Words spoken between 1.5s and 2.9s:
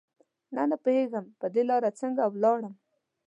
دې لاره څرنګه ولاړم